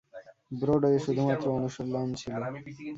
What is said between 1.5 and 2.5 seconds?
অনুশীলন ছিল।